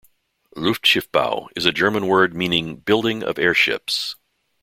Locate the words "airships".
3.37-4.15